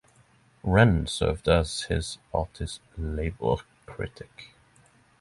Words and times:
Wren 0.63 1.05
served 1.05 1.47
as 1.47 1.83
his 1.83 2.17
party's 2.31 2.79
Labour 2.97 3.57
Critic. 3.85 4.55